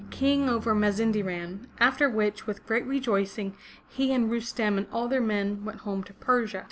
King 0.09 0.49
over 0.49 0.73
Mazinderan, 0.73 1.67
after 1.79 2.09
which, 2.09 2.47
with 2.47 2.65
great 2.65 2.87
rejoicing, 2.87 3.55
he 3.87 4.11
and 4.11 4.31
Rustem 4.31 4.75
and 4.79 4.87
all 4.91 5.07
their 5.07 5.21
men 5.21 5.63
went 5.63 5.81
home 5.81 6.01
to 6.05 6.13
Persia. 6.15 6.59